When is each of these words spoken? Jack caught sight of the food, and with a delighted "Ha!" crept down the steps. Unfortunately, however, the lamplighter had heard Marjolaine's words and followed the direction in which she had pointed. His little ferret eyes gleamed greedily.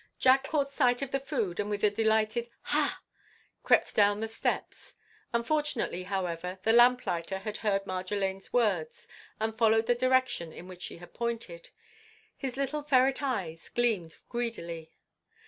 Jack 0.17 0.45
caught 0.47 0.71
sight 0.71 1.03
of 1.03 1.11
the 1.11 1.19
food, 1.19 1.59
and 1.59 1.69
with 1.69 1.83
a 1.83 1.91
delighted 1.91 2.49
"Ha!" 2.73 3.03
crept 3.61 3.95
down 3.95 4.19
the 4.19 4.27
steps. 4.27 4.95
Unfortunately, 5.31 6.01
however, 6.05 6.57
the 6.63 6.73
lamplighter 6.73 7.37
had 7.37 7.57
heard 7.57 7.85
Marjolaine's 7.85 8.51
words 8.51 9.07
and 9.39 9.55
followed 9.55 9.85
the 9.85 9.93
direction 9.93 10.51
in 10.51 10.67
which 10.67 10.81
she 10.81 10.97
had 10.97 11.13
pointed. 11.13 11.69
His 12.35 12.57
little 12.57 12.81
ferret 12.81 13.21
eyes 13.21 13.69
gleamed 13.69 14.15
greedily. 14.27 14.91